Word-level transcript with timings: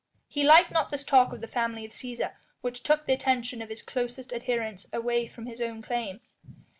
He 0.27 0.41
liked 0.43 0.71
not 0.71 0.89
this 0.89 1.03
talk 1.03 1.31
of 1.31 1.41
the 1.41 1.47
family 1.47 1.85
of 1.85 1.91
Cæsar 1.91 2.33
which 2.61 2.81
took 2.81 3.05
the 3.05 3.13
attention 3.13 3.61
of 3.61 3.69
his 3.69 3.83
closest 3.83 4.33
adherents 4.33 4.87
away 4.91 5.27
from 5.27 5.45
his 5.45 5.61
own 5.61 5.83
claim. 5.83 6.21